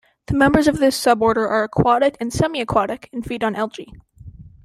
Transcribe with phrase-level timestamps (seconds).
[0.25, 3.93] The members of this suborder are aquatic and semiaquatic, and feed on algae.